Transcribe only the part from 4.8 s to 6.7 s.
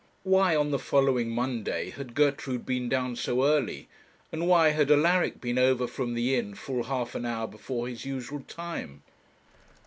Alaric been over from the inn